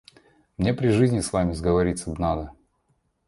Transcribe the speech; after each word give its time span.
Мне 0.57 0.73
при 0.73 0.87
жизни 0.89 1.19
с 1.19 1.31
вами 1.31 1.53
сговориться 1.53 2.09
б 2.09 2.17
надо. 2.19 2.53